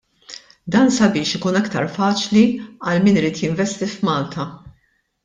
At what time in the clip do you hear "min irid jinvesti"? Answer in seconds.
3.05-3.91